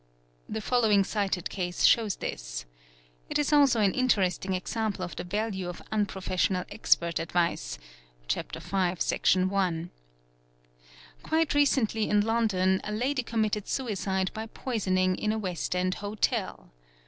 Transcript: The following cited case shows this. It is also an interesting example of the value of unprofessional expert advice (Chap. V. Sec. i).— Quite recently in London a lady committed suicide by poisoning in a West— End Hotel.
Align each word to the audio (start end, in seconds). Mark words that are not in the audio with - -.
The 0.49 0.61
following 0.61 1.03
cited 1.03 1.47
case 1.51 1.83
shows 1.85 2.15
this. 2.15 2.65
It 3.29 3.37
is 3.37 3.53
also 3.53 3.81
an 3.81 3.93
interesting 3.93 4.55
example 4.55 5.05
of 5.05 5.15
the 5.15 5.23
value 5.23 5.69
of 5.69 5.79
unprofessional 5.91 6.65
expert 6.71 7.19
advice 7.19 7.77
(Chap. 8.27 8.51
V. 8.55 8.95
Sec. 8.97 9.27
i).— 9.37 9.89
Quite 11.21 11.53
recently 11.53 12.09
in 12.09 12.21
London 12.21 12.81
a 12.83 12.91
lady 12.91 13.21
committed 13.21 13.67
suicide 13.67 14.31
by 14.33 14.47
poisoning 14.47 15.15
in 15.17 15.31
a 15.31 15.37
West— 15.37 15.75
End 15.75 15.93
Hotel. 15.93 16.71